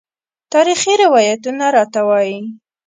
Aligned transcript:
تاریخي 0.53 0.93
روایتونه 1.03 1.65
راته 1.75 2.01
وايي. 2.07 2.39